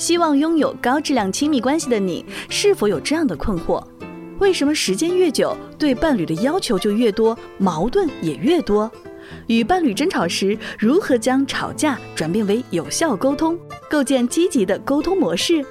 [0.00, 3.84] 希望拥有高质量亲密关系的你，是否有这样的困惑？
[4.38, 8.90] 为什么时间越久，对伴侣的要求就越多，矛盾也越多？
[9.46, 13.58] 与伴侣争吵时，如何将吵架转变为有效沟通，
[13.90, 15.62] 构建积极的沟通模式？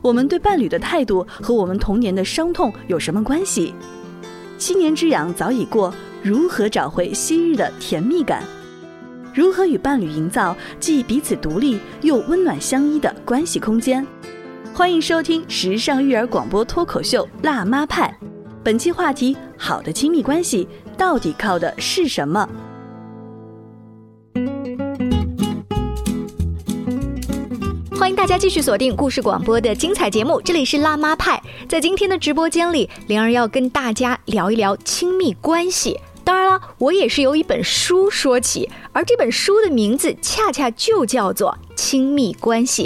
[0.00, 3.74] 我们对伴侣的态度和我们童年的伤痛有什么关系？
[4.56, 8.42] 七年之痒早已过，如何找回昔日的甜蜜感？
[9.40, 14.06] 如何与伴侣营造既彼此独立又温暖相依的关系空间？
[14.74, 18.14] 欢迎收听时尚育儿广播脱口秀《辣妈派》，
[18.62, 22.46] 本期话题：好的亲密关系到底靠的是什么？
[27.98, 31.42] 欢迎大家继续锁定故事广播的精彩节目，这里是辣妈派。
[31.66, 35.98] 在今天的直播间里，灵儿要跟大家聊一聊亲密关系。
[36.30, 42.84] 当然了，我也是由一本书说起，而这本书的名字恰恰就叫做《亲密关系》，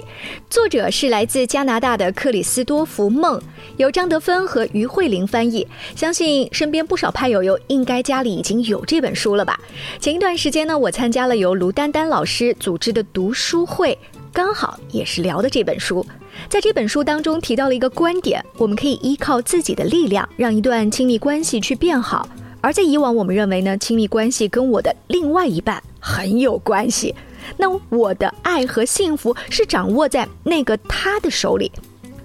[0.49, 3.39] 作者是来自加拿大的克里斯多福·孟，
[3.77, 5.69] 由张德芬和于慧玲翻译。
[5.95, 9.61] 相信身边不少派友友应该家里已经有这本书了吧？
[10.01, 13.99] 前一段时间呢，我参加了由卢丹丹老师组织的读书会，
[14.33, 16.07] 刚好也是聊的这本书。
[16.49, 22.27] 在这本书当中提到了一个观点：我们可以依靠自己的力量，让一段亲密关系去变好。
[22.65, 27.15] 而在以往，我们认为呢，亲密关系跟我的另外一半很有关系。
[27.59, 31.71] 那我的爱和幸福是掌握在那个他的手里。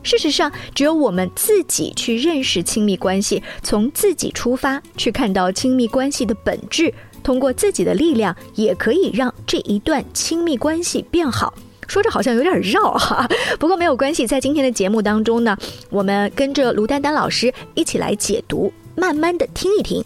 [0.02, 11.54] 事实上，只有我们自己去认识亲密关系，从自己出发去看到亲密关系的本质，通过自己的力量，也可以让这一段亲密关系变好。
[11.86, 13.28] 说着好像有点绕哈，
[13.60, 15.58] 不过没有关系，在今天的节目当中呢，
[15.90, 20.02] 我们跟着卢丹丹老师一起来解读，慢慢的听一听。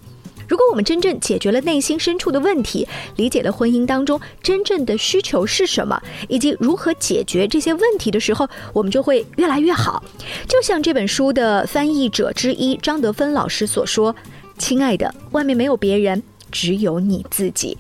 [0.54, 10.04] 如果我们真正解决了内心深处的问题，理解了婚姻当中真正的需求是什么，以及如何解决这些问题的时候，我们就会越来越好。
[10.48, 14.16] 就像这本书的翻译者之一张德芬老师所说
[14.60, 16.22] ：“亲爱的，外面没有别人，
[16.52, 17.76] 只有你自己。”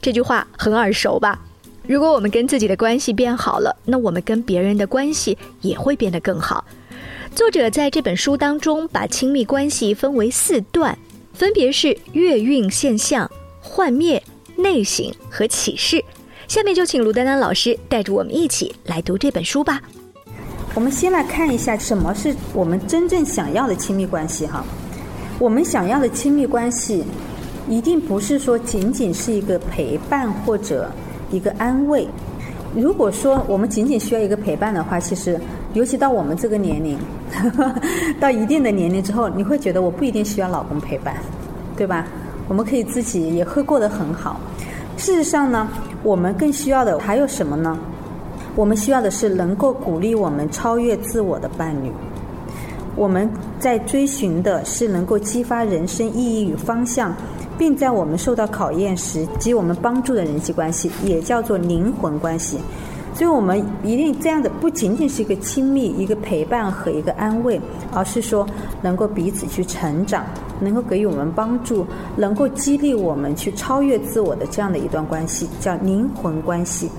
[0.00, 1.38] 这句话很耳熟吧？
[1.86, 6.64] 如果我们跟自己的关系变好了，那我们跟别人的关系也会变得更好。
[7.34, 10.96] 作者在这本书当中把亲密关系分为四段。
[11.34, 13.30] 分别是月晕现象、
[13.60, 14.22] 幻灭、
[14.56, 16.02] 内省和启示。
[16.46, 19.82] 下面就请卢丹丹老师带着我们一起来读这本书吧。
[20.74, 24.64] 我们先来看一下什么是我们真正想要的亲密关系哈。
[25.38, 27.04] 我们想要的亲密关系，
[27.68, 30.90] 一定不是说仅仅是一个陪伴或者
[31.30, 32.06] 一个安慰。
[32.76, 35.40] 如果说我们仅仅需要一个陪伴的话，其实。
[35.74, 36.96] 尤其到我们这个年龄，
[38.20, 41.16] 到一定的年龄之后，你会觉得我不一定需要老公陪伴，
[41.76, 42.06] 对吧？
[42.46, 44.38] 我们可以自己也会过得很好。
[44.96, 45.68] 事实上呢，
[46.04, 47.76] 我们更需要的还有什么呢？
[48.54, 51.90] 我们需要的是能够鼓励我们超越自我的伴侣。
[52.94, 57.12] 我们在追寻的是能够激发人生意义与方向，
[57.58, 62.58] 并在我们受到考验时及我们帮助的人际关系，也叫做灵魂关系。
[63.14, 67.60] 所以我们一定这样的，不仅仅是一个亲密、一个陪伴和一个安慰，
[67.92, 68.44] 而是说
[68.82, 70.24] 能够彼此去成长，
[70.60, 76.90] 能够给予我们帮助，能够激励我们去超越自我的这样的一段关系，叫灵魂关系。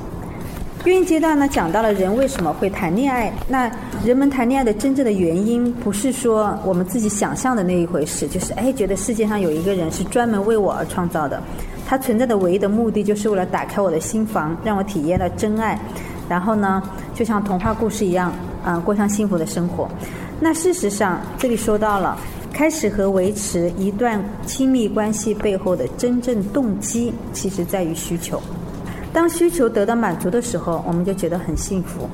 [0.91, 3.33] 孕阶段呢，讲到了人为什么会谈恋爱。
[3.47, 3.71] 那
[4.03, 11.41] 人们谈恋爱的真正的原因，不是说我们自己想象的那一回事，就是哎，觉得世界上有一个人是专门为我而创造的。
[11.87, 15.79] 他存在的唯一的目的，就是为了打开我的心房，让我体验到真爱，
[16.29, 16.81] 然后呢，
[17.13, 18.31] 就像童话故事一样，
[18.63, 19.89] 啊，过上幸福的生活。
[20.39, 22.17] 那事实上，这里说到了，
[22.53, 28.39] 开始和维持一段亲密关系背后的真正动机，其实在于需求。
[29.15, 32.05] 当需求得到满足的时候，我们就觉得很幸福；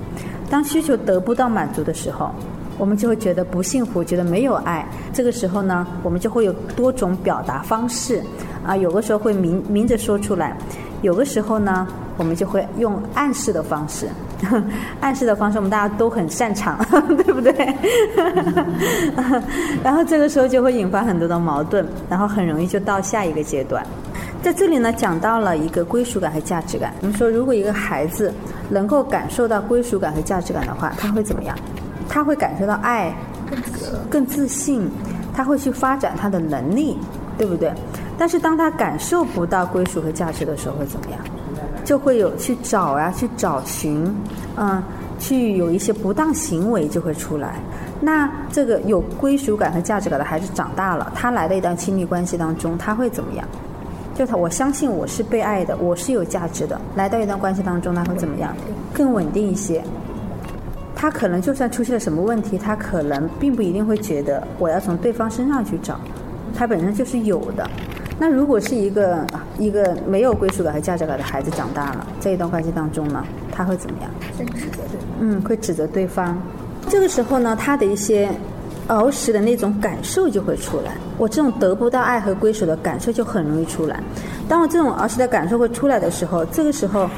[0.51, 2.29] 当需求得不到满足的时候，
[2.77, 4.87] 我们就会觉得不幸福，觉得没有爱。
[5.11, 8.21] 这个时候呢，我们就会有多种表达方式。
[8.63, 10.55] 啊，有的时候会明明着说出来，
[11.01, 14.07] 有的时候呢，我们就会用暗示的方式，
[15.01, 16.77] 暗示的方式我们大家都很擅长，
[17.17, 17.51] 对不对？
[19.83, 23.83] 然后这个时候就会引发很多的矛盾，然后很容易就到下一个阶段。
[24.41, 26.93] 在这里呢，讲到了一个归属感和价值感。
[27.01, 28.33] 我们说，如果一个孩子
[28.69, 31.55] 能够感受到归属感和价值感的话，他会怎么样？
[32.09, 33.15] 他会感受到爱，
[34.09, 34.89] 更自信，
[35.31, 36.97] 他会去发展他的能力，
[37.37, 37.71] 对不对？
[38.17, 41.19] 但是当他感受不到归属和价值的时候会怎么样？
[41.85, 44.11] 就会有去找啊，去找寻，
[44.55, 44.81] 嗯，
[45.19, 47.59] 去有一些不当行为就会出来。
[47.99, 53.47] 那这个有归属感和价值感的孩子长大了，他来到一段亲密关系当中，他会怎么样？
[54.13, 56.79] 就他我相信我是被爱的，我是有价值的。
[56.95, 58.55] 来到一段关系当中，他会怎么样？
[58.93, 59.83] 更稳定一些，
[60.95, 65.99] 他可能就算出现了什么问题，他可能并不一定会觉得我要从对方身上去找，
[66.55, 67.67] 他本身就是有的。
[68.19, 69.25] 那如果是一个
[69.57, 74.11] 一个没有归属感和价值感的孩子长大了，在一段关系当中呢，他会怎么样？
[74.37, 75.17] 会指责对方。
[75.19, 76.37] 嗯，会指责对方。
[76.89, 78.29] 这个时候呢，他的一些
[78.91, 80.97] 儿时的那种感受就会出来。
[81.17, 84.03] 我这种得不到爱和归属的感受就很容易出来。
[84.49, 87.09] 当我这种儿时的感受会出来的时候，这个时候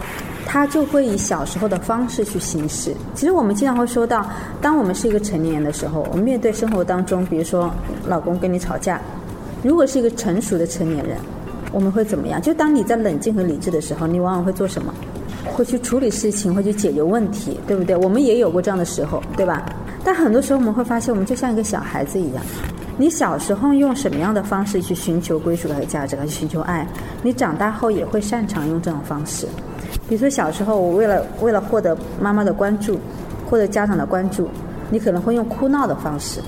[0.45, 2.93] 他就会以小时候的方式去行事。
[3.15, 4.23] 其实我们经常会说到，
[4.61, 7.73] 当我们是一个成年人的时候，我们面对生活当中，比如说
[8.07, 9.01] 老公跟你吵架，
[9.63, 11.17] 如果是一个成熟的成年人，
[11.71, 12.39] 我们会怎么样？
[12.39, 14.93] 就当你在冷静和理智的时候，你往往会做什么？
[15.51, 17.95] 会去处理事情，会去解决问题，对不对？
[17.95, 19.65] 我们也有过这样的时候，对吧？
[20.03, 22.44] 但很多时候我们会发现，我们就像一个小孩子一样。
[22.97, 26.88] 你小时候用什么样的方式去寻求归属感和价值感，去寻求爱，
[27.23, 29.47] 你长大后也会擅长用这种方式。
[30.07, 33.00] 比如说小时候，我为了为了获得妈妈的关注，
[33.50, 34.47] 获得家长的关注，
[34.91, 36.39] 你可能会用哭闹的方式。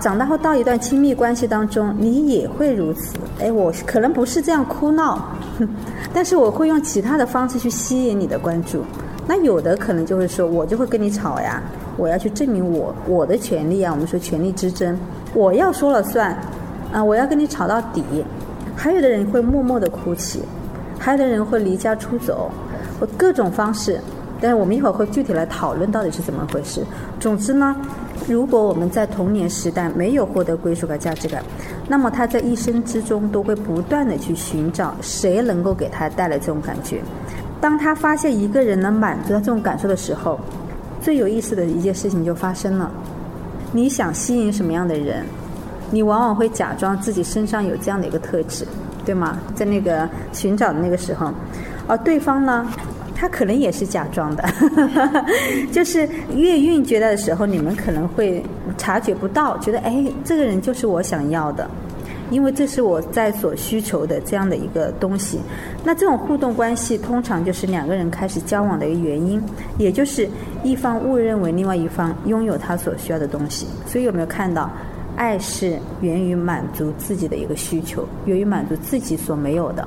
[0.00, 3.14] 长大后到一段亲密关系当中，你也会如此。
[3.38, 5.30] 哎，我可能不是这样哭闹，
[6.12, 8.82] 但是我会用其他的方式去吸引你的关注。
[9.26, 11.62] 那有的可能就会说，我就会跟你吵呀，
[11.96, 13.92] 我要去证明我我的权利啊。
[13.92, 14.98] 我们说权力之争，
[15.34, 16.36] 我要说了算，
[16.92, 18.02] 啊，我要跟你吵到底。
[18.74, 20.42] 还有的人会默默的哭泣，
[20.98, 22.50] 还有的人会离家出走，
[23.00, 24.00] 或各种方式。
[24.40, 26.84] 但是我们一会儿会具体来讨论到底是怎么回事。
[27.18, 27.74] 总之呢。
[28.26, 31.44] 如果我们在童年时代没有获得归属感、价值感，
[31.86, 37.00] 那么他在一生之中都会不断的去寻找谁能够给他带来这种感觉。
[37.60, 40.40] 当他发现一个人能满足他这种感受的时候，
[41.06, 42.90] 最有意思的一件事情就发生了。
[43.70, 45.24] 你想吸引什么样的人，
[45.92, 48.66] 你往往会假装自己身上有这样的一个特质，
[49.04, 49.38] 对吗？
[49.54, 51.32] 在那个寻找的那个时候，
[51.86, 52.66] 而对方呢？
[53.14, 54.44] 他可能也是假装的，
[55.70, 58.44] 就是月运觉得的时候，你们可能会
[58.76, 61.70] 察觉不到，觉得哎，这个人就是我想要的，
[62.30, 65.40] 因为这是我在所需求的这样的一个东西。
[65.84, 69.42] 那这种互动关系通常就是两个人开始交往的一个原因，
[69.78, 70.28] 也就是
[70.62, 73.66] 一方误认为另外一方拥有他所需要的东西。
[73.86, 74.70] 所以有没有看到，
[75.16, 79.86] 爱是源于满足自己的一个需求，源于满足自己所没有的。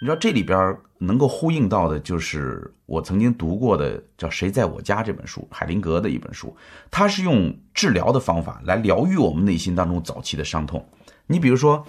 [0.00, 6.56] 你知道这里边能够呼应到的，就是我曾经读过的叫《谁在我家》这本书，海灵格的一本书。
[6.88, 10.84] 它是用治疗的方法来疗愈我们内心当中早期的伤痛。
[11.28, 11.86] 你比如说，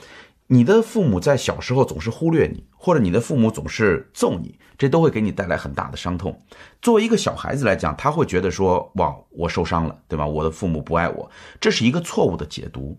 [0.48, 6.42] 你的父母在小时候总是忽略你，或者你的父母总是揍你，这都会给你带来很大的伤痛。
[6.82, 10.26] 作为一个小孩子来讲，他会觉得说：“哇，我受伤了，对吧？
[10.26, 12.98] 我的父母不爱我。”这是一个错误的解读。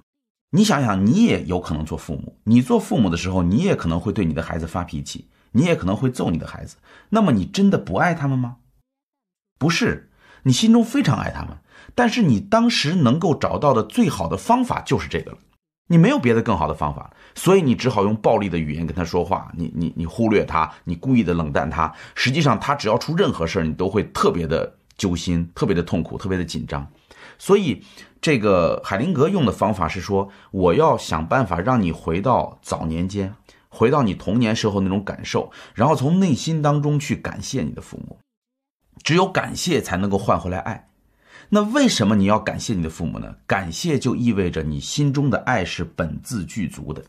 [0.52, 2.38] 你想想，你也有可能做父母。
[2.44, 6.76] 你做父母的时候，你也可能会对你的孩子发脾气，你也可能会揍你的孩子。
[7.10, 8.56] 那么，你真的不爱他们吗？
[9.58, 10.10] 不是，
[10.44, 11.58] 你心中非常爱他们，
[11.94, 15.38] 但是你当时能够找到的最好的方法就是这个了。
[15.90, 19.50] 你没有别的更好的方法，所以你只好用暴力的语言跟他说话。
[19.56, 21.92] 你你你忽略他，你故意的冷淡他。
[22.14, 26.86] 实际上，他只要出任何事儿，你都会特别的揪心，特别的痛苦，特别的紧张。
[27.36, 27.82] 所以。
[28.22, 33.34] 这个海灵格用的方法是说，我要想办法让你回到早年间，
[33.70, 38.18] 回到你童年时候那种感受，然后从内心当中去感谢你的父母。
[39.02, 40.89] 只有感谢才能够换回来爱。
[41.50, 43.36] 那为什么你要感谢你的父母呢？
[43.46, 47.04] 感谢就意味着你心中的爱是本自具足的。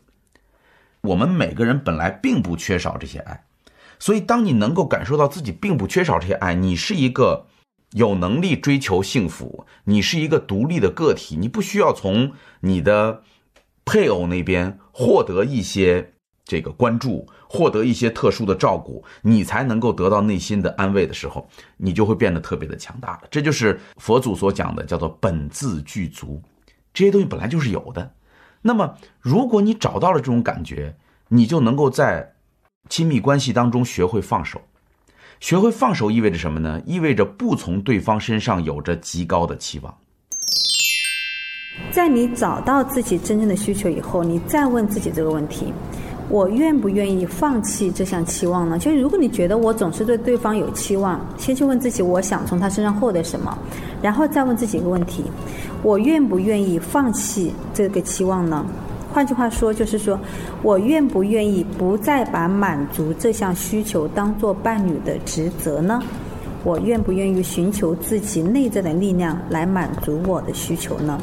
[1.00, 3.44] 我们每个人本来并不缺少这些爱，
[3.98, 7.46] 所以当你能够感受到自己并不缺少这些爱，你是一个。
[7.94, 13.22] 有能力追求幸福，你是一个独立的个体，你不需要从你的
[13.84, 16.11] 配偶那边获得一些
[16.44, 23.22] 这个关注，获得一些特殊的照顾，你才能够得到内心的安慰的时候，你就会变得特别的强大了。
[23.30, 26.42] 这就是佛祖所讲的，叫做本自具足，
[26.92, 28.12] 这些东西本来就是有的。
[28.60, 30.96] 那么，如果你找到了这种感觉，
[31.28, 32.34] 你就能够在
[32.88, 34.60] 亲密关系当中学会放手。
[35.40, 36.80] 学会放手意味着什么呢？
[36.86, 39.92] 意味着不从对方身上有着极高的期望。
[41.90, 45.72] 在你找到自己真正的需求以后，你再问自己这个问题：
[46.32, 48.78] 我愿不愿意放弃这项期望呢？
[48.78, 53.56] 就是如果你觉得我总是对对方有期望，先去问自己，我想从他身上获得什么，
[54.00, 55.24] 然后再问自己一个问题：
[55.82, 58.64] 我愿不愿意放弃这个期望呢？
[59.12, 60.18] 换句话说，就是说
[60.62, 66.00] 我愿不愿意不再把满足这项需求当做伴侣的职责呢？
[66.64, 71.20] 我愿不愿意寻求自己内在的力量来满足我的需求呢？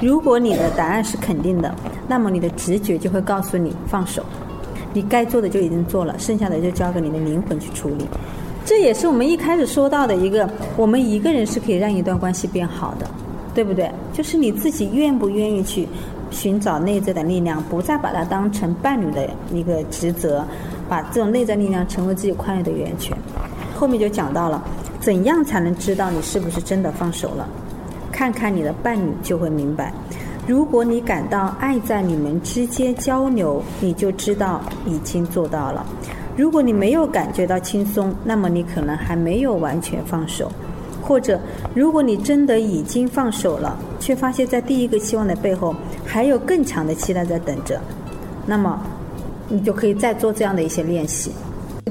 [0.00, 1.74] 如果你的答案是肯定的，
[2.08, 4.24] 那么你的直觉就会告诉你放手，
[4.92, 8.06] 你该做的就已经做了，剩下的就交给你的灵魂去处理。
[8.64, 13.06] 这也是我们一开始说到的一个，我们一个人是可以让一段关系变好的，
[13.54, 13.90] 对不对？
[14.12, 15.88] 就是你自己愿不愿意去
[16.30, 20.44] 寻找内在的力量，不再把它当成伴侣的一个职责，
[20.88, 23.16] 把这种内在力量成为自己快乐的源泉。
[23.74, 24.62] 后面就讲到了，
[25.00, 27.48] 怎样才能知道你是不是真的放手了？
[28.20, 29.90] 看看你的伴侣就会明白。
[30.46, 35.86] 如果你感到爱在你们之间交流，你就知道已经做到了。
[36.36, 40.52] 如果你没有感觉到轻松，那么你可能还没有完全放手。
[41.00, 41.40] 或者，
[41.74, 45.74] 如果你真的已经放手了，却发现在第一个期望的背后
[46.04, 47.80] 还有更强的期待在等着，
[48.44, 48.78] 那么
[49.48, 51.32] 你就可以再做这样的一些练习。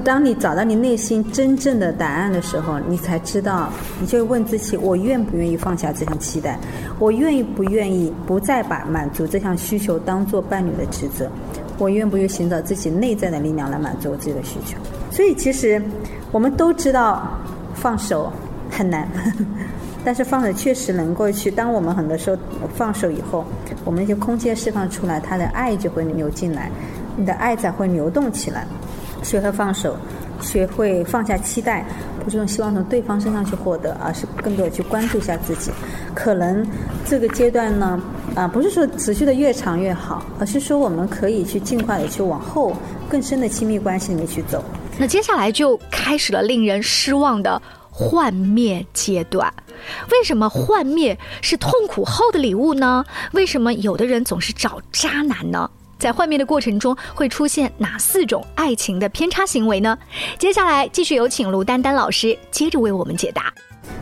[0.00, 6.58] 当你找到你内心真正的答案的时候，你才知道，你就问自己：我愿不愿意放下这项期待？
[6.98, 11.30] 我愿意不愿意不再把满足这项需求当做伴侣的职责？
[11.78, 14.76] 我愿不愿意寻找自己内在的力量来满足我自己的需求？
[15.10, 15.82] 所以，其实
[16.30, 17.38] 我们都知道
[17.74, 18.32] 放手
[18.70, 19.08] 很难，
[20.04, 21.50] 但是放手确实能够去。
[21.50, 22.36] 当我们很多时候
[22.74, 23.44] 放手以后，
[23.84, 26.70] 我们那些空间释放出来，他的爱就会流进来，
[27.16, 28.66] 你的爱才会流动起来。
[29.22, 29.96] 学会放手，
[30.40, 31.84] 学会放下期待，
[32.24, 35.70] 不是用希望从对方身上去获得，而是更多的去关注一下自己。
[36.14, 36.66] 可能
[37.04, 38.00] 这个阶段呢，
[38.34, 42.74] 啊，不是说持续的越长越好，而是说我们可以去尽快的去往后
[43.08, 44.64] 更深的亲密关系里面去走。
[44.98, 47.60] 那接下来就开始了令人失望的
[47.90, 49.52] 幻灭阶段。
[50.10, 53.02] 为什么幻灭是痛苦后的礼物呢？
[53.32, 55.70] 为什么有的人总是找渣男呢？
[56.00, 59.96] 在幻灭的过程中会出现哪四种爱情的偏差行为呢？
[60.38, 63.52] 接下来继续有请卢丹丹老师接着为我们解答。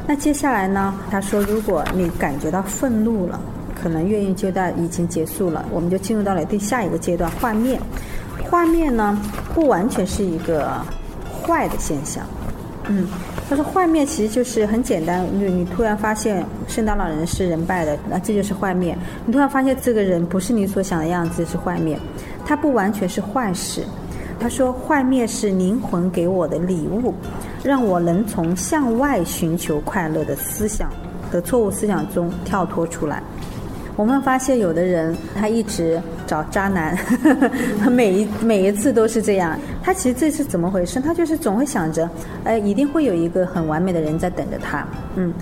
[0.07, 0.95] 那接下来呢？
[1.11, 3.40] 他说，如果你感觉到愤怒了，
[3.75, 7.78] 可能愿意阶段已经结束了，我们就进入到了第下一个阶段幻灭。
[8.49, 9.21] 幻灭呢，
[9.52, 10.81] 不完全是一个
[11.43, 12.25] 坏的现象，
[12.87, 13.09] 嗯。
[13.49, 18.95] 他说：“幻灭其实就是很简单，你你突然发现圣诞老人是人拜的，那这就是幻灭。
[19.25, 21.99] 你突然发现这个人不是你所想的样子，是幻灭。
[22.45, 23.83] 它不完全是坏事。
[24.38, 27.14] 他说，幻灭是灵魂给我的礼物，
[27.64, 30.90] 让我能从向外寻求快乐的思想
[31.33, 33.23] 的错误思想中跳脱出来。”
[33.99, 36.97] 我们发现有的人他一直找渣男，
[37.90, 39.59] 每一每一次都是这样。
[39.83, 41.00] 他其实这是怎么回事？
[41.00, 42.09] 他就是总会想着，
[42.45, 44.87] 哎，一定会有一个很完美的人在等着他。
[45.17, 45.35] 嗯，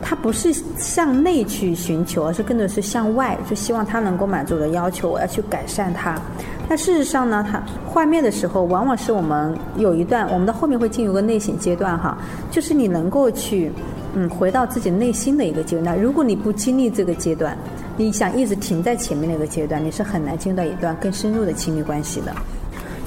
[0.00, 6.18] 他不是向内去寻求，而是更多是向外，就希望他能够满足我的要求，我要去改善他。
[6.66, 12.16] 那事实上呢，他幻灭的时候，往往是我们有一段，我们的后面会进入个内省阶段哈，
[12.50, 13.70] 就是你能够去
[14.14, 16.00] 嗯回到自己内心的一个阶段。
[16.00, 17.54] 如果你不经历这个阶段，
[17.98, 22.32] 你想一直停在前面那个阶段，你是很难进入到一段更深入的亲密关系的。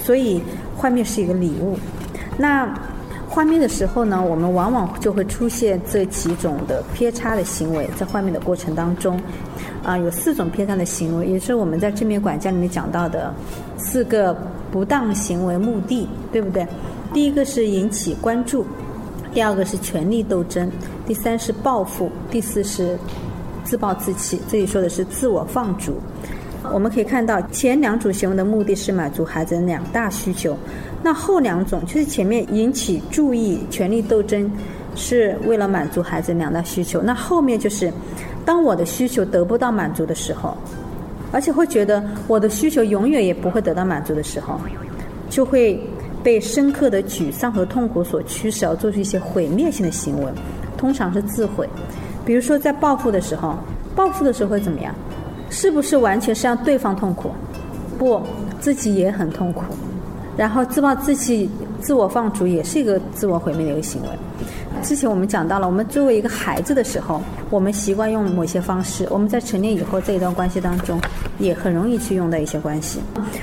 [0.03, 0.43] 所以
[0.75, 1.77] 幻灭是一个礼物。
[2.37, 2.67] 那
[3.29, 9.17] 幻灭的时候呢，我们往往就会出现这几种的偏差的行为，在幻灭的过程当中，
[9.81, 13.33] 啊，有四种偏差的行为，也是我们在正面管教里面讲到的
[13.77, 14.35] 四个
[14.69, 16.67] 不当行为目的，对不对？
[17.13, 18.65] 第一个是引起关注，
[19.33, 20.69] 第二个是权力斗争，
[21.07, 22.99] 第三是报复，第四是。
[23.63, 25.95] 自暴自弃，这里说的是自我放逐。
[26.71, 30.55] 我们可以看到，前两组行为的目的是满足孩子的两大需求，
[31.01, 34.49] 那后两种就是前面引起注意、权力斗争，
[34.95, 37.01] 是为了满足孩子两大需求。
[37.01, 37.91] 那后面就是，
[38.45, 40.55] 当我的需求得不到满足的时候，
[41.31, 44.59] 而且会觉得我的需求永远也不会得到满足的时候，
[45.31, 45.81] 就会
[46.21, 50.31] 被深刻的沮丧和痛苦所驱使，要做出一些毁灭性的行为，
[50.77, 51.67] 通常是自毁。
[52.25, 53.55] 比如说，在报复的时候，
[53.95, 54.93] 报复的时候会怎么样？
[55.49, 57.31] 是不是完全是让对方痛苦？
[57.97, 58.21] 不，
[58.59, 59.63] 自己也很痛苦。
[60.37, 61.49] 然后自暴自弃、
[61.81, 64.07] 自我放逐也是一个自我毁灭的一个行为。
[64.81, 70.99] 之前我们讲到了，我们作为一个孩子的时候，我们习惯用某些方式；我们在成年以后这一段关系当中，
[71.37, 72.99] 也很容易去用到一些关系。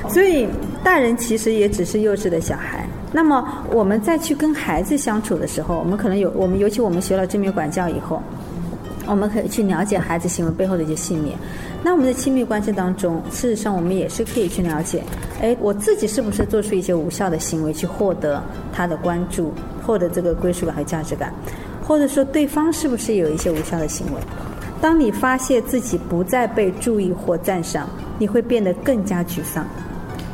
[0.09, 0.49] 所以，
[0.83, 2.85] 大人其实也只是幼稚的小孩。
[3.13, 8.21] 那么，我们再去跟孩子相处的时候，我们可能有我们，尤其我们学了正面管教以后。
[9.09, 11.37] 我们可以去了解孩子行为背后的一些信念。
[11.83, 15.03] 那我们在亲密关系当中，事实上我们也是可以去了解，
[15.41, 19.53] 哎，我自己是不是做出一些无效的行为去获得他的关注，
[19.87, 21.33] 获得这个归属感和价值感，
[21.83, 24.21] 或者说对方是不是有一些无效的行为？
[24.81, 27.89] 当你发现自己不再被注意或赞赏，
[28.19, 29.67] 你会变得更加沮丧，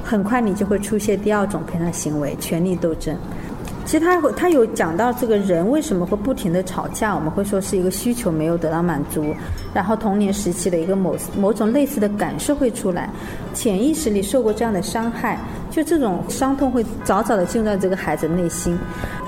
[0.02, 3.16] 很快你就会出现第二种偏差行为——权力斗争。
[3.84, 9.34] 其实他他有讲到这个人为什么会不停的吵架，我们会说是一个需求没有得到满足，
[9.74, 13.10] 然后童年时期的一个某某种类似的感受会出来，
[13.52, 15.38] 潜意识里受过这样的伤害，
[15.70, 18.76] 就这种伤痛会早早的进入到这个孩子内心。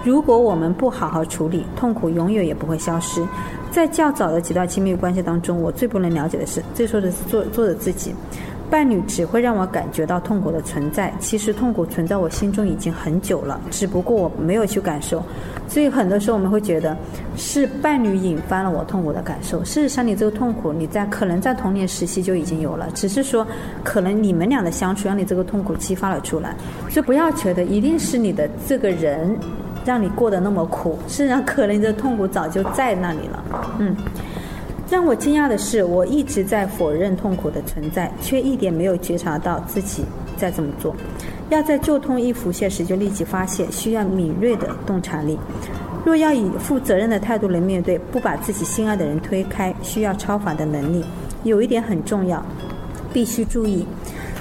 [0.02, 3.22] 如果我们不好好处理，痛苦永远也不会消失。
[3.70, 8.14] 在较早的几段亲密关系当中，我最不能了解的是，这说的是作作者自己。
[8.70, 15.23] 伴侣只会让我感觉到痛苦的存在，其实痛苦存在我心中已经很久了，只不过我没有去感受。
[15.68, 16.96] 所以很多时候我们会觉得
[17.37, 19.64] 是伴侣引发了我痛苦的感受。
[19.64, 23.46] 事实上，你这个痛苦你在可能在童年时期就已经有了，只是说
[23.82, 26.54] 可能你们俩的相处让你这个痛苦激发了出来。
[26.88, 29.37] 所以不要觉得一定是你的这个人
[29.85, 33.44] 让你过得那么苦，事实上可能你的痛苦早就在那里了。
[33.78, 33.96] 嗯。
[34.88, 40.04] 让我惊讶的是，我一直在否认痛苦的存在，却一点没有觉察到自己
[40.36, 40.94] 在这么做。
[41.50, 45.36] 要在旧痛一浮现时就立即发现，需要敏锐的洞察力。
[46.04, 51.04] 若要以负责任的态度来面对，不把自己心爱的人推开，需要超凡的能力。
[51.42, 52.40] 有一点很重要，
[53.12, 53.84] 必须注意，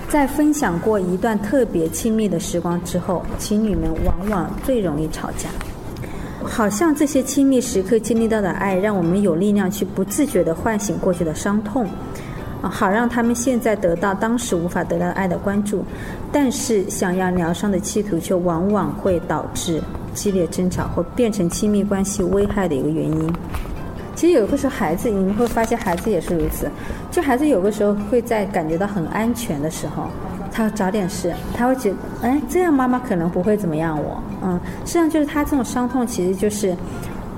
[0.10, 5.50] 在分享过一段特别亲密的时光之后，情侣们往往最容易吵架。
[6.46, 11.86] 好像这些亲密时刻经历到的爱，让我们有力量去不自觉地唤醒过去的伤痛，
[12.62, 15.84] 啊，好让他们现在得到当时无法得到爱的关注。
[16.32, 19.82] 但是，想要疗伤的企图，却往往会导致
[20.14, 23.34] 激烈争吵，或变成亲密关系危害的一个原因。
[24.16, 26.70] 其实，有的时候孩子，你们会发现孩子也是如此。
[27.12, 30.08] 就孩子有的时候会在感觉到很安全的时候。
[30.52, 36.76] 他找点事，他会觉得，哎，这样妈妈可能不会怎么样我，嗯，实际上就是他这种伤痛，其实就是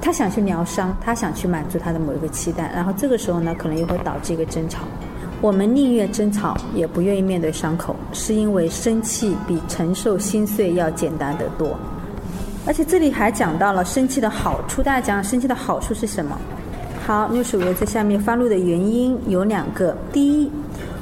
[0.01, 4.81] 他想去疗伤，他想去满足他的某一个期待，然后这个时候呢，可能又会导致一个争吵。
[5.39, 11.77] 我们宁愿争吵，也不愿意面对伤口，是因为生气比承受心碎要简单得多。
[12.65, 16.37] 而且这里还讲到了生气的好处，大家讲生气的好处是什么？
[17.05, 20.51] 好，六十五页在下面发怒的原因有两个，第一。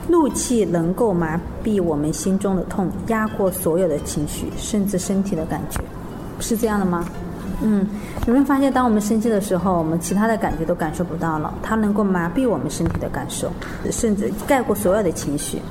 [0.08, 5.80] 怒气能够麻痹我们心中的痛，压过所有的情绪，甚至身体的感觉，
[6.40, 7.06] 是这样的吗？
[7.62, 7.88] 嗯，
[8.28, 11.54] 有没有发现，当我们生气的时候，我们其他的感觉都感受不到了？
[11.64, 13.50] 它能够麻痹我们身体的感受，
[13.92, 15.62] 甚至盖过所有的情绪。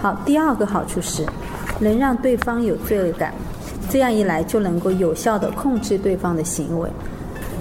[0.00, 1.26] 好，第二个好处是，
[1.80, 3.34] 能让对方有罪恶感，
[3.88, 6.88] 这样一来就能够有效的控制对方的行为。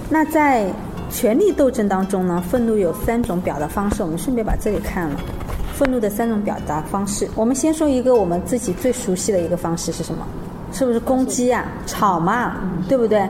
[0.09, 0.71] 那在
[1.09, 5.19] 权力斗争当中呢，愤怒有三种表达方式，我们顺便把这里看了。
[5.73, 10.27] 愤怒的三种表达方式，我们先说一个我们自己最熟悉的一个方式是什么？
[10.71, 11.65] 是不是攻击啊？
[11.85, 13.27] 吵嘛，对不对？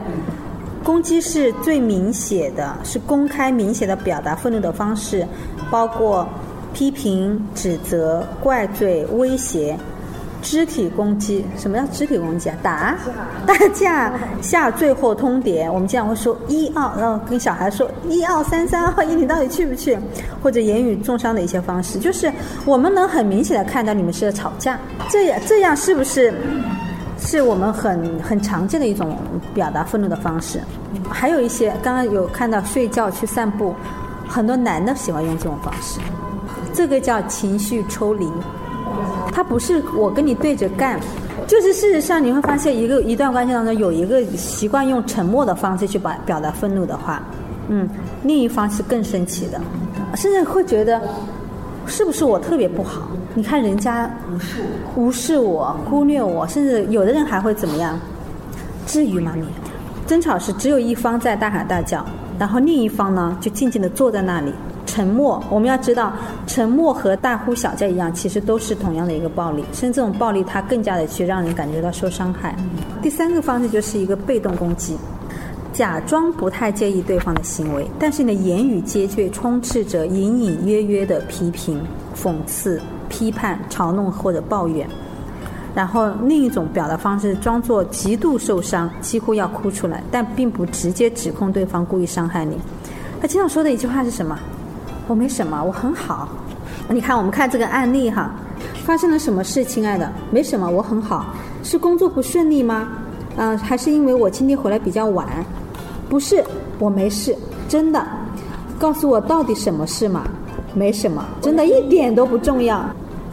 [0.84, 5.26] 攻击是最明显的，是公开明显的表达愤怒的方式，
[5.70, 6.26] 包括
[6.72, 9.76] 批评、指责、怪罪、威胁。
[10.42, 12.56] 肢体攻击，什么叫肢体攻击啊？
[12.62, 12.96] 打、
[13.46, 15.70] 打架、下最后通牒。
[15.70, 19.98] 我们经常会说一二，然后跟小孩说一二三三二一，你到底去不去？
[20.42, 22.32] 或者言语重伤的一些方式，就是
[22.64, 24.78] 我们能很明显的看到你们是在吵架。
[25.10, 26.32] 这样这样是不是
[27.20, 29.16] 是我们很很常见的一种
[29.54, 30.60] 表达愤怒的方式？
[31.08, 33.74] 还有一些刚刚有看到睡觉去散步，
[34.28, 36.00] 很多男的喜欢用这种方式，
[36.72, 38.26] 这个叫情绪抽离。
[39.32, 40.98] 他不是我跟你对着干，
[41.46, 47.22] 就是事实上你会发现一个一段关系当中有一个习惯用沉默的方式去表表达愤怒的话，
[47.68, 47.88] 嗯，
[48.24, 49.60] 另一方是更生气的，
[50.16, 51.00] 甚至会觉得
[51.86, 53.08] 是不是我特别不好？
[53.34, 54.62] 你看人家无视
[54.96, 57.98] 无视我、忽略我，甚至有的人还会怎么样？
[58.86, 59.44] 至于吗你？
[60.06, 62.04] 争吵是只有一方在大喊大叫，
[62.38, 64.52] 然后另一方呢就静静的坐在那里。
[64.86, 66.12] 沉默，我们要知道，
[66.48, 72.56] 沉默和大呼小叫一样，其实都是同样的一个暴力，甚至这种暴力它更加的去让人感觉到受伤害。
[73.00, 74.96] 第三个方式就是一个被动攻击，
[75.72, 81.80] 假装不太介意对方的行为，但是你的言语间却充斥着隐隐约约的批评、
[82.14, 84.88] 讽刺、批判、嘲弄或者抱怨。
[85.72, 92.58] 然后另一种表达方式，装作极度受伤，几乎要哭出来，但并不直接指控对方故意伤害你。
[93.20, 94.36] 他经常说的一句话是什么？
[95.06, 96.28] 我没什么，我很好。
[96.88, 98.34] 你看，我们看这个案例哈，
[98.84, 100.10] 发生了什么事，亲爱的？
[100.32, 101.26] 没什么，我很好。
[101.62, 102.88] 是工作不顺利吗？
[103.36, 105.28] 嗯，还是因为我今天回来比较晚？
[106.10, 106.44] 不是，
[106.80, 107.34] 我没事，
[107.68, 108.04] 真的。
[108.80, 110.24] 告诉我到底什么事嘛？
[110.74, 112.84] 没什么，真的一点都不重要。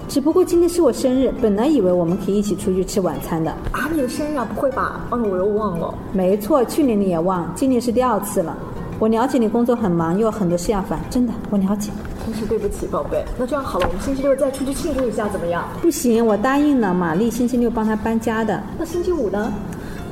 [0.08, 3.50] 只不过今天是我生日，本来以为我们可以一起出去吃晚餐的。
[3.72, 4.48] 啊，你的生日啊？
[4.54, 5.02] 不会吧？
[5.10, 5.92] 哦，我又忘了。
[6.14, 8.56] 没错，去年你也忘，今年是第二次了。
[9.00, 11.90] 我了解你工作很忙，又有很多事要烦，真的，我了解。
[12.26, 13.26] 真是对不起，宝贝。
[13.40, 15.64] 那这样好了，我们星期六再出去庆祝一下，怎么样？
[15.82, 18.62] 不行，我答应了玛丽星期六帮她搬家的。
[18.78, 19.52] 那星期五呢？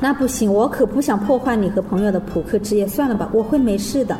[0.00, 4.16] 那不行，我可不想破坏你和朋友的扑克之夜，算了吧，我会没事的。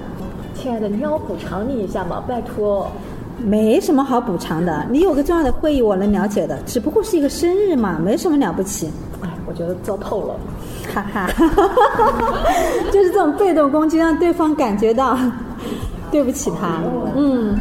[0.55, 2.91] 亲爱的，你让我补偿你一下嘛，拜托。
[3.39, 8.91] 没什么好补偿的，你有个重要的会议，我能了解的，只不过是一个生日嘛，没什么了不起。
[9.21, 10.35] 哎，我觉得糟透了，
[10.95, 11.29] 哈哈，
[12.91, 15.19] 就是这种被动攻击，让对方感觉到
[16.11, 16.81] 对不起他。
[17.15, 17.55] 嗯，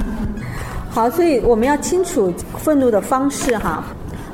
[0.89, 3.83] 好，所以我们要清楚愤怒的方式哈，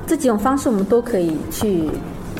[0.06, 1.90] 这几种方式我们都可以去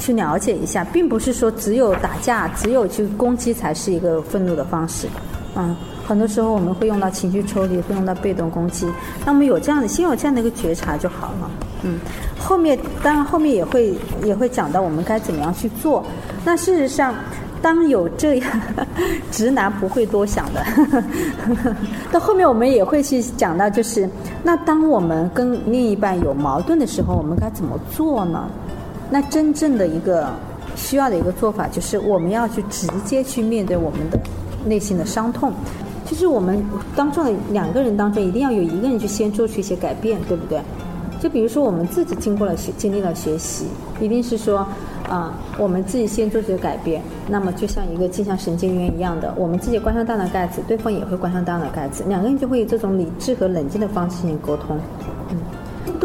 [0.02, 5.08] 去了解一下，并不是说只有打架、只有去攻击才是一个愤怒的方式，
[5.56, 5.76] 嗯。
[6.04, 8.86] 很多时候我们会用到情绪抽离，会用到被动攻击。
[9.24, 11.50] 那么有这样的，先有这样的一个觉察就好了。
[11.84, 12.00] 嗯，
[12.38, 13.94] 后面当然后面也会
[14.26, 16.04] 也会讲到我们该怎么样去做。
[16.44, 17.16] 那事实上，
[17.62, 18.62] 当有这样，
[19.32, 20.66] 直男不会多想的。
[22.12, 24.10] 到后面我们也会去讲到，就是
[24.44, 28.50] 那当我们跟另一半有矛盾的时候，我们该怎么做呢？
[29.12, 30.30] 那真正的一个
[30.76, 34.18] 需要的一个做法，就是我们要去直接去面对我们的
[34.66, 35.54] 内心的伤痛。
[36.06, 36.64] 就是我们
[36.96, 40.60] 当中的两个人当中，一定要有一个人去先做出一些改变，对不对？
[41.20, 43.68] 就比如说我们自己经过了学，经历了学习，
[44.00, 44.66] 一定是说，
[45.08, 47.02] 啊，我们自己先做出改变。
[47.30, 54.78] 那么就像一个镜像神经元一样的，我们自己关上大脑盖子，对方也会关上大脑盖子，两个人就会以这种理智和冷静的方式进行沟通。
[55.30, 55.38] 嗯，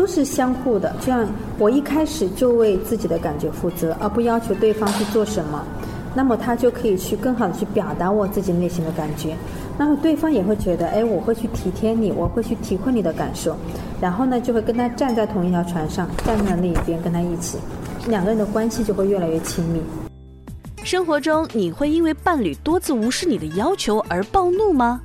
[0.07, 0.95] 都是相互的。
[1.05, 1.27] 这样，
[1.59, 5.65] 我一开始就为自己的感觉负责，而不要求对方去做什么，
[6.15, 9.35] 那么他就可以去更好的去表达我自己内心的感觉。
[9.77, 13.57] 那么对方也会觉得，哎，我会去体贴你，我会去体会你的感受，
[14.01, 17.59] 然后呢，就会跟他站在同一条船上，站在那一边跟他一起，
[18.07, 19.81] 两个人的关系就会越来越亲密。
[20.85, 25.01] 生活中，你会因为伴侣多次无视你的要求而暴怒吗？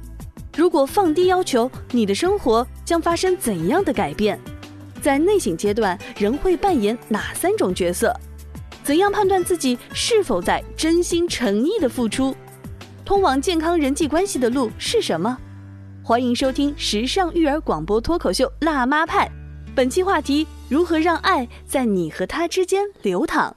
[0.56, 4.40] 如果放低要求，你的生活将发生怎样的改变？
[5.02, 8.16] 在内省阶段，人会扮演哪三种角色？
[8.84, 12.36] 怎样判断自己是否在真心诚意的付出？
[13.04, 15.38] 通往健康人际关系的路是什么？
[16.04, 19.28] 欢迎收听时尚育儿广播脱口秀《辣妈派》，
[19.76, 23.56] 本期话题：如何让爱在你和他之间流淌。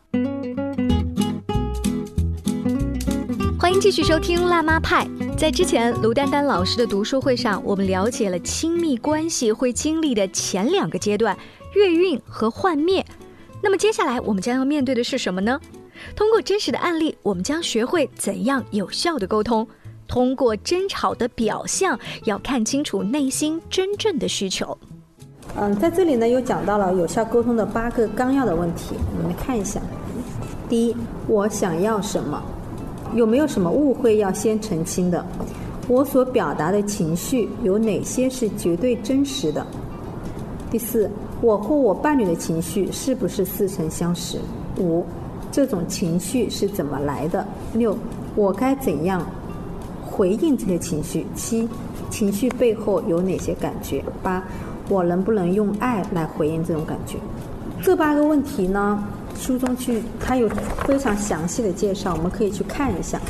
[3.59, 5.07] 欢迎继续收听《辣妈派》。
[5.37, 11.37] 在之前卢丹丹老师的读书会上，我们了解了亲密关系会经历的前两个阶段——
[11.75, 13.05] 月运和幻灭。
[13.61, 15.61] 那么接下来我们将要面对的是什么呢？
[16.15, 19.67] 通过真实的案例，我们将学会怎样有效的沟通。
[20.07, 24.79] 通过争吵的表象，要看清楚内心真正的需求。
[25.57, 29.81] 嗯，在这里呢，又讲到了有效沟通的八个纲要的问题，我们来看一下。
[30.69, 32.41] 第一，我想要什么？
[33.15, 35.25] 有没有什么误会要先澄清的？
[35.87, 39.65] 我所表达的情绪有哪些是绝对真实的？
[40.71, 44.39] 第四，我或我伴侣的情绪是不是似曾相识？
[44.79, 45.05] 五。
[45.53, 47.47] 这种情绪是怎么来的？
[47.75, 47.97] 六，
[48.35, 49.25] 我该怎样
[50.05, 51.25] 回应这些情绪？
[51.37, 51.69] 七，
[52.11, 54.03] 情绪背后有哪些感觉？
[54.21, 54.43] 八，
[54.89, 57.19] 我能不能用爱来回应这种感觉？
[57.81, 59.01] 这八个问题呢，
[59.37, 60.49] 书中去它有
[60.87, 63.21] 非常详细的介绍，我们可以去看一下。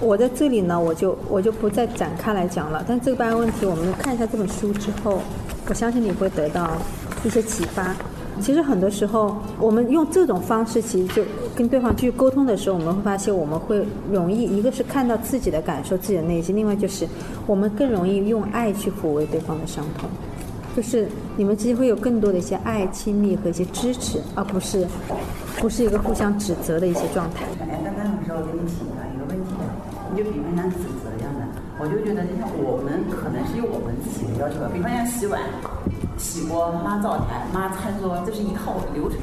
[0.00, 2.84] 我在这里呢，我就我就不再展开来讲了。
[2.86, 5.20] 但这八个问题，我们看一下这本书之后，
[5.68, 6.76] 我相信你会得到
[7.24, 7.94] 一些启发。
[8.40, 11.22] 其实很多时候，我们用这种方式，其实就
[11.54, 17.06] 跟对方去沟通的时候，我们会发现我们会容易，一个是看到自己的感受、自己的内心，另外就是
[17.46, 20.10] 我们更容易用爱去抚慰对方的伤痛，
[20.74, 21.06] 就是
[21.36, 24.86] 你们之间会有更多的一些爱、亲密和一些支持，而不是
[25.58, 27.44] 不是一个互相指责的一些状态。
[27.60, 29.54] 哎，刚刚老师，我给你请教一个问题，
[30.10, 31.46] 你就比方像指责一样的，
[31.78, 35.40] 我就觉得就像我们可能是有我们自己的要求，比方像洗碗。
[36.16, 39.18] 洗锅，抹灶台，抹餐桌，这是一套流程。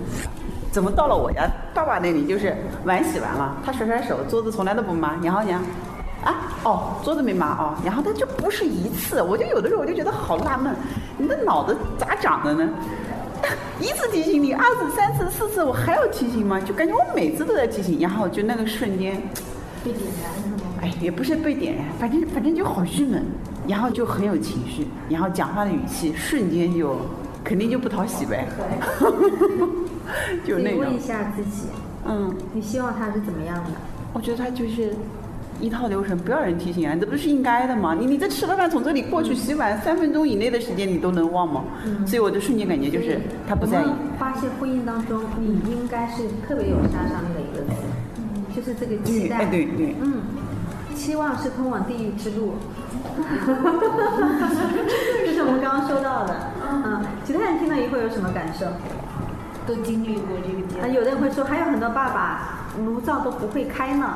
[0.71, 5.09] 怎么到了我家爸爸那里，就是碗洗完了，他甩甩手，桌子从来都不抹。
[5.21, 5.61] 娘好娘，
[6.23, 7.75] 啊，哦，桌子没麻哦。
[7.83, 10.75] 然后他就不是一次，我就有的时候我就觉得好纳闷，
[11.17, 12.69] 你的脑子咋长的呢？
[13.79, 16.59] 一次提醒你，二次、三次、四次，我还要提醒吗？
[16.59, 19.21] 就感觉我每次都在提醒，然后就那个瞬间
[19.83, 20.69] 被点燃是吗？
[20.81, 23.25] 哎，也不是被点燃，反正反正就好郁闷。
[23.67, 26.97] 然后就很有情绪，然后讲话的语气瞬间就
[27.43, 28.47] 肯定就不讨喜呗，
[30.43, 30.79] 就那种。
[30.79, 31.67] 问一下自己，
[32.05, 33.69] 嗯，你希望他是怎么样的？
[34.13, 34.95] 我觉得他就是
[35.61, 37.95] 一套流程，不要人提醒啊，这不是应该的吗？
[37.97, 41.63] 你你这吃了饭从这里过去洗碗，三分钟以内的时间你都能忘吗？
[42.05, 43.85] 所以我的瞬间感觉就是他不在意。
[44.17, 47.81] 发现婚姻当中，你应该是特别有杀伤力的一个词，
[48.55, 50.21] 就是这个期待，对对，嗯，
[50.95, 52.55] 期望是通往地狱之路。
[55.25, 56.35] 这是我们刚刚说到的。
[56.69, 58.65] 嗯，其他人听了以后有什么感受？
[59.67, 60.91] 都经历过这个阶段。
[60.91, 64.13] 有的人会说，还有很多爸爸炉灶都不会开呢，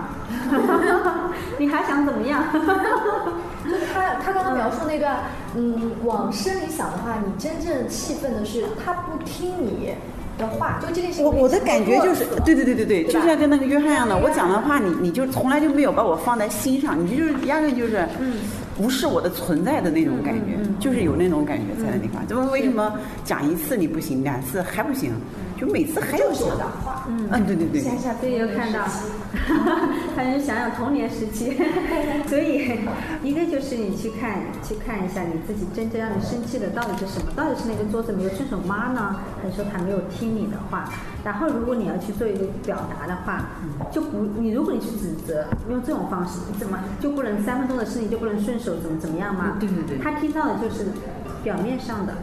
[1.60, 2.44] 你还想怎么样？
[3.66, 5.18] 就 他他刚刚描述那段，
[5.56, 9.94] 嗯，往深里想的话，你真正气愤的是他不听你
[10.38, 18.34] 的话，就这件事情我我的感觉就是，对对对对对，就像跟那个约翰一样的，我讲的话，你你就从来就没有把我放在心上，你就是压根就是嗯。
[18.78, 22.28] 无视我的存在的那种感觉，就是有那种感觉在那地方。
[22.28, 22.92] 怎么为什么
[23.24, 25.14] 讲一次你不行，两次还不行，
[25.58, 26.48] 就每次还要讲？
[27.08, 27.82] 嗯，对对对。
[27.82, 28.82] 想想对，有看到，
[30.16, 31.56] 他就想想童年时期，
[32.28, 32.80] 所以
[33.24, 37.32] 一个就是你去看去看一下你自己真正让你生气的到底是什么？
[37.36, 40.90] 到底是那个桌子没有顺手抹呢，还是说他没有听你的话？
[41.24, 43.46] 然后如果你要去做一个表达的话，
[43.92, 49.58] 就不你如果你去指责，用这种方式，你怎么就不能三分钟的事情就不能顺手怎么怎么样吗？
[49.60, 50.86] 对对对他听到的就是
[51.44, 52.14] 表面上的。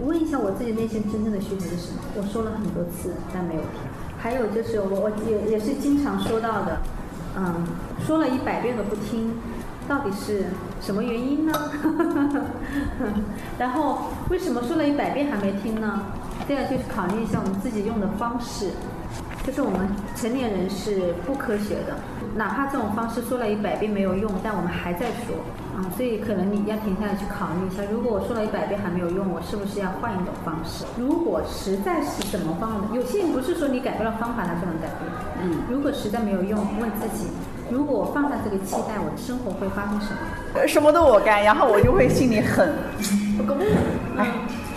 [0.00, 2.00] 问一下我自己内心真正的需求是什么？
[2.16, 3.70] 我说了很多次，但没有听。
[4.18, 6.78] 还有就是我我也也是经常说到的，
[7.36, 7.66] 嗯，
[8.06, 9.34] 说了一百遍都不听，
[9.86, 10.44] 到底是
[10.80, 11.52] 什么原因呢？
[13.58, 13.98] 然后
[14.30, 16.02] 为什么说了一百遍还没听呢？
[16.48, 18.70] 这样就是考虑一下我们自己用的方式，
[19.46, 21.96] 就是我们成年人是不科学的，
[22.34, 25.36] 哪怕这种方式说了一百遍没有用，但我们还在说
[25.74, 30.84] 啊，所以可能你要停下来去考虑一下，如果我说了一百遍还没有用，我是不是要换一种方式？
[30.96, 35.10] 如果实在是怎么方的，有些人不是说你改变了方法他就能改变，
[35.42, 37.26] 嗯，如果实在没有用，问自己，
[37.70, 40.18] 如果我放下这个期待，我的生活会发生什么？
[40.54, 43.42] 呃什么都我干，然后我就会心里很，哎，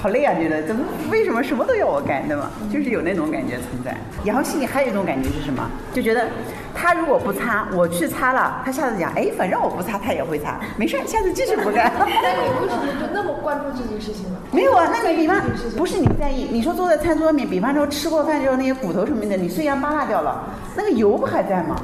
[0.07, 2.49] 好累啊，觉得怎么为什么什么都要我干，对吗？
[2.71, 3.93] 就是有那种感觉存在。
[4.23, 5.69] 然后心里还有一种感觉是什么？
[5.91, 6.29] 就觉得
[6.73, 11.91] 他如果不擦，我去擦了，他下次讲，哎，反正我不擦，他也会擦，没事，下次继续不干。
[11.99, 14.37] 那你为什么就那么关注这件事情呢？
[14.53, 15.41] 没有啊，那你比方
[15.75, 20.41] 不是你在意，你说坐在餐桌面，比方说吃过饭之后那些骨头什么的，你虽然扒拉掉了，
[20.73, 21.75] 那个油不还在吗？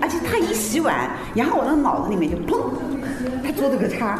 [0.00, 2.56] 而且他一洗碗，然后我的脑子里面就砰，
[3.44, 4.18] 他做了个叉，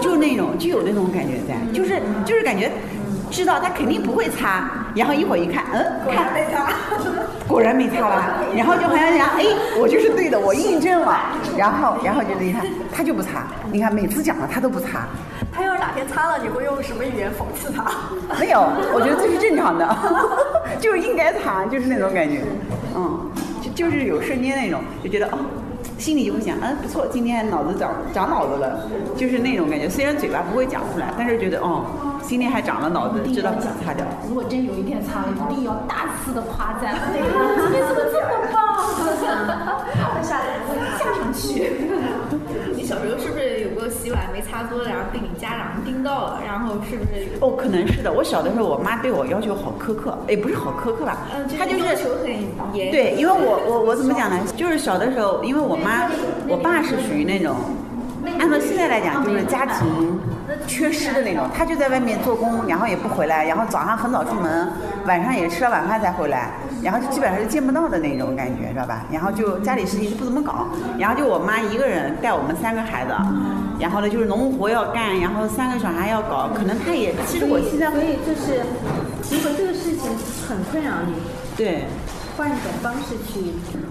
[0.00, 2.70] 就那种就有那种感觉在，就是就是感觉
[3.30, 6.72] 知道他肯定不会擦，然后一会儿一看，嗯，看没擦，
[7.48, 9.44] 果然没擦完， 然后就好像想，哎，
[9.78, 11.18] 我就是对的，我印证了，
[11.56, 15.06] 然后然后就一看，他就不擦，你看每次讲了他都不擦，
[15.52, 17.90] 他要是哪天擦了，你会用什么语言讽刺他？
[18.38, 18.60] 没有，
[18.92, 19.96] 我觉得这是正常的，
[20.78, 22.42] 就是应该擦，就是那种感觉，
[22.94, 23.30] 嗯，
[23.60, 25.38] 就就是有瞬间那种，就觉得哦，
[25.98, 29.88] 心里就会想，嗯，不错，今天脑子长长脑子了，就是那种感觉。
[29.88, 31.86] 虽然嘴巴不会讲出来，但是觉得哦，
[32.26, 34.04] 心里还长了脑子，知道怎么擦掉。
[34.26, 36.94] 如果真有一天擦了，一定要大肆的夸赞。
[36.94, 37.24] 哎呀，
[37.70, 38.64] 你怎么这么棒？
[40.24, 41.70] 下来我架上去。
[42.74, 46.40] 你小时候是不是有过洗碗没擦桌子，然后被你家长盯到了？
[46.46, 47.46] 然后是不是有？
[47.46, 48.10] 哦，可能是的。
[48.10, 52.90] 我小的时候，我妈对我要求好苛刻，也不是好苛刻吧，嗯，她就是要求很严。
[52.90, 54.40] 对，因为我我我怎么讲呢？
[54.56, 56.08] 就是小的时候，因为我妈，
[56.48, 57.54] 我爸是属于那种，
[58.44, 60.20] 按照现在来讲，就是家庭
[60.66, 61.48] 缺失的那种。
[61.56, 64.68] 他就在外面做工，然后也不回来，然后早上很早出门，
[65.06, 66.50] 晚上也吃了晚饭才回来，
[66.82, 69.06] 然后就基本上是见不到的那种感觉，知道吧？
[69.10, 70.66] 然后就家里事情就不怎么搞，
[70.98, 73.14] 然后就我妈一个人带我们三个孩子，
[73.80, 78.60] 然后呢就是农活要干，然后三个小孩要搞，可能他也，其实我现在所以就是，
[79.30, 80.10] 如果这个事情
[80.46, 81.14] 很困扰你，
[81.56, 81.84] 对。
[82.36, 83.40] 换一种方式去。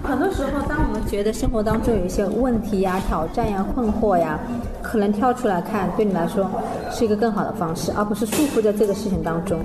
[0.02, 4.38] 很多时候，当我们觉得生活当中有一些问题呀、挑战呀、困惑呀，
[4.82, 6.50] 可能跳出来看，对你来说
[6.90, 9.58] 是一个更好的方式，而不是束缚在这个事情当中。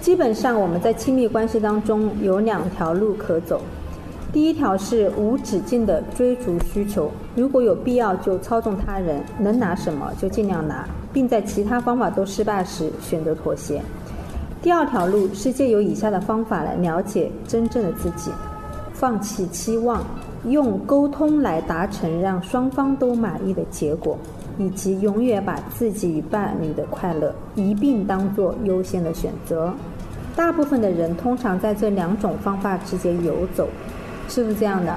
[0.00, 3.60] 基本上，我们在亲密关系当中有两条路可走。
[4.32, 13.80] 第一条是无止境的追逐需求，如果有必要就操纵他人，能拿什么就尽量拿，并在其他方法都失败时选择妥协。
[14.64, 18.30] 第二条路是借由以下的方法来了解真正的自己：
[18.94, 20.02] 放弃期望，
[20.46, 24.16] 用沟通来达成让双方都满意的结果，
[24.56, 29.70] 以及永远把自己与伴侣的快乐一并当做优先的选择。
[30.34, 33.68] 大部分的人通常在这两种方法之间游走，
[34.30, 34.96] 是不是这样的？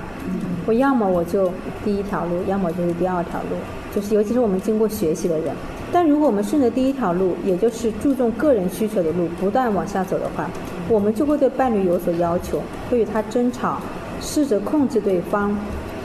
[0.65, 1.51] 我要么我就
[1.83, 3.57] 第一条路，要么就是第二条路，
[3.93, 5.53] 就是尤其是我们经过学习的人。
[5.97, 10.47] 但如果我们顺着第一条路，也就是注重个人需求的路，不断往下走的话，
[10.87, 13.79] 我们就会对伴侣有所要求，会与他争吵，
[14.21, 15.57] 试着控制对方，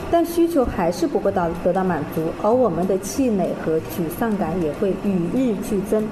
[0.09, 6.03] 但需求还是不会到得到满足，而我们的气馁和沮丧感也会与日俱增，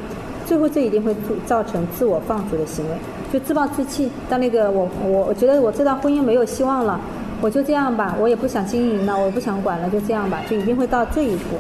[0.46, 1.16] 最后这一定会
[1.48, 2.92] 造成自我放逐的行为，
[3.34, 4.12] 就自暴自弃。
[4.30, 7.02] 到那个我我我觉得我这段婚姻没有希望了，
[7.42, 11.58] 我就这样吧，我也不想经营了，我也不想管了，就这样吧，就一定会到这一步。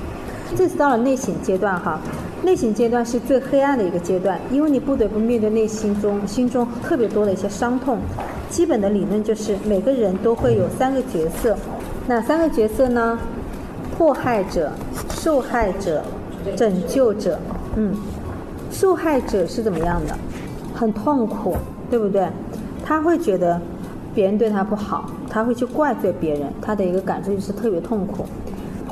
[0.55, 1.99] 这是到了内省阶段哈，
[2.43, 7.99] 内省阶段是最黑暗的一个阶段，因为你不得不面对内心中心中特别多的一些伤痛，
[8.49, 11.57] 基本的理论就是每个人都会有三个角色，
[12.07, 13.17] 哪三个角色呢？
[13.97, 14.71] 迫害者、
[15.11, 16.03] 受害者、
[16.55, 17.37] 拯救者。
[17.75, 17.93] 嗯，
[18.71, 20.17] 受害者是怎么样的？
[20.73, 21.55] 很痛苦，
[21.89, 22.27] 对不对？
[22.83, 23.61] 他会觉得
[24.15, 28.25] 别人对他不好，他会去怪罪别人，他的一个感受就是特别痛苦。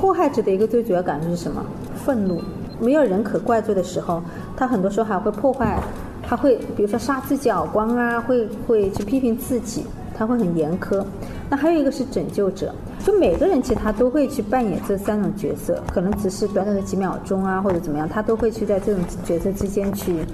[0.00, 1.62] 迫害者的一个最主要感受是什么？
[1.94, 2.40] 愤怒。
[2.80, 4.22] 没有人可怪罪的时候，
[4.56, 5.78] 他很多时候还会破坏，
[6.22, 9.84] 他会比如说杀自己耳光啊，会会去批评自己，
[10.16, 11.04] 他会很严苛。
[11.50, 20.24] 那还有一个是拯救者，就每个人其实他都会去扮演这三种角色，可能只是短短的几秒钟啊，或者怎么样，他都会去在这种角色之间去。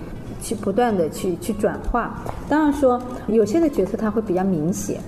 [0.43, 5.01] 去不断的去去转化，当然说有些的角色他会比较明显，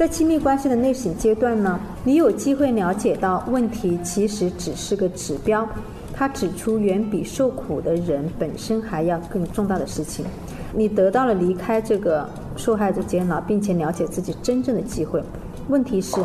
[0.00, 5.68] 在亲密关系的内省阶段呢，你有机会了解到问题其实只是个指标，
[6.14, 10.24] 它指出远比受苦的人本身还要更重大的事情，
[10.72, 15.22] 你得到了离开这个受害者监牢，并且了解自己真正的机会。
[15.68, 16.16] 问题是，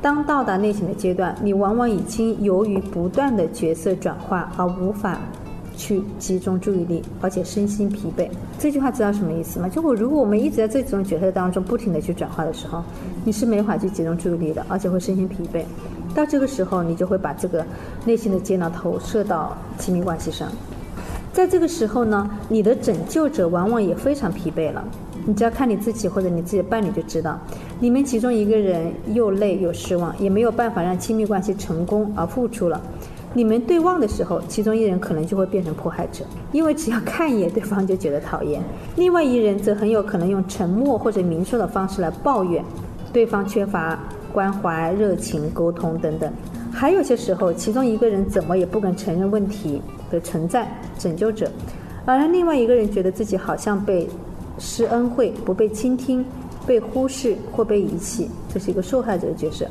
[0.00, 5.20] 当到达内省的阶段，你往往已经由于不断的角色转化而无法。
[5.78, 8.28] 去集中注意力，而且身心疲惫。
[8.58, 9.68] 这句话知道什么意思吗？
[9.68, 12.82] 就我如果我们一直在这种角色当中不停的去转化的时候，
[13.24, 15.62] 你是没法去集中注意力的，而且会身心疲惫。
[16.14, 17.64] 到这个时候，你就会把这个
[18.04, 20.48] 内心的煎熬投射到亲密关系上。
[21.32, 24.84] 在这个时候呢，你的拯救者往往也非常疲惫了。
[25.24, 27.38] 你只要看你自己或者你自己的伴侣就知道，
[27.78, 32.80] 你们其中一个人又累又失望，也没有办法让亲密关系成功而付出了。
[33.34, 38.60] 你们对望的时候，其中一人可能就会变成迫害者，因为只要看一眼对方就觉得讨厌；
[38.96, 42.64] 另外一人则很有可能用沉默或者明说的方式来抱怨
[43.12, 43.98] 对方缺乏
[44.32, 46.32] 关怀、热情、沟通等等。
[46.72, 50.66] 还有些时候，其中一个人怎么也不肯承认问题的存在，
[50.98, 51.50] 拯救者，
[52.06, 54.08] 而另外一个人觉得自己好像被
[54.58, 56.24] 施恩惠、不被倾听、
[56.66, 59.66] 被忽视或被遗弃，这是一个受害者的角色，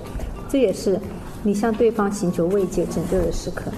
[0.48, 1.00] 这也是。
[1.48, 3.72] 你向对方寻求慰藉、拯救的时刻，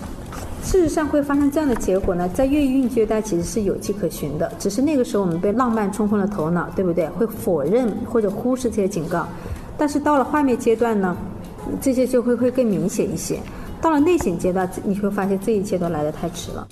[0.63, 2.27] 事实上会发生这样的结果呢？
[2.29, 7.07] 在越狱阶段其实是有迹可循的，只是那个时候我们被浪漫冲昏了头脑，对不对？
[7.09, 9.27] 会否认或者忽视这些警告。
[9.77, 11.15] 但是到了画面阶段呢，
[11.79, 13.39] 这些就会会更明显一些。
[13.79, 16.67] 到了内省阶段，你会发现这一切都来得太迟了。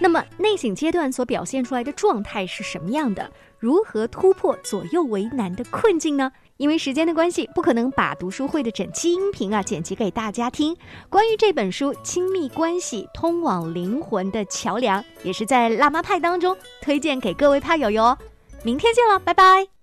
[0.00, 3.30] 那么内省阶段所表现出来的状态是什么样的？
[3.60, 6.32] 如何突破左右为难的困境呢？
[6.60, 10.76] 因为时间的关系，不可能把读书会的整期音频啊剪辑给大家听。
[11.08, 18.16] 关于这本书《亲密关系通往灵魂的桥梁》，也是在辣妈派当中推荐给各位派友哟。
[18.62, 19.79] 明天见了，拜拜。